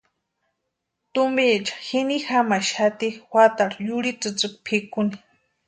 [1.17, 5.15] Tumpiecha jini jamaxati juatarhu yurhi tsïtsïki pʼikuni.